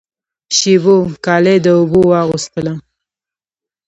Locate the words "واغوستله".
2.11-2.73